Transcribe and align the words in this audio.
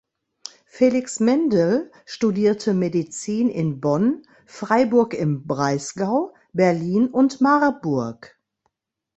Felix 0.65 1.19
Mendel 1.19 1.91
studierte 2.07 2.73
Medizin 2.73 3.49
in 3.49 3.79
Bonn, 3.79 4.23
Freiburg 4.47 5.13
im 5.13 5.45
Breisgau, 5.45 6.33
Berlin 6.53 7.05
und 7.09 7.39
Marburg. 7.39 8.35